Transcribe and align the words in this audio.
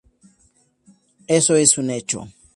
Eso 1.27 1.55
es 1.55 1.77
un 1.77 1.91
hecho". 1.91 2.27